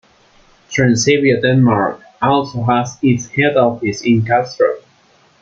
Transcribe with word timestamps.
Transavia 0.71 1.39
Denmark 1.39 2.01
also 2.23 2.63
has 2.63 2.97
its 3.03 3.27
head 3.27 3.55
office 3.55 4.01
in 4.01 4.23
Kastrup. 4.23 4.83